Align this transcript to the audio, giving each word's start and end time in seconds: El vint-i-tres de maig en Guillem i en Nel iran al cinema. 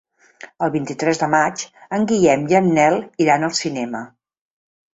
El 0.67 0.71
vint-i-tres 0.75 1.19
de 1.23 1.27
maig 1.33 1.65
en 1.99 2.09
Guillem 2.13 2.49
i 2.55 2.59
en 2.63 2.73
Nel 2.81 2.99
iran 3.27 3.49
al 3.51 3.57
cinema. 3.61 4.05